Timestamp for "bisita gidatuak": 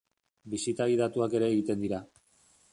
0.53-1.37